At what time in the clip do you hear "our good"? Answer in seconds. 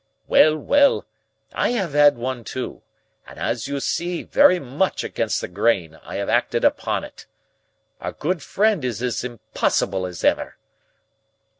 7.99-8.41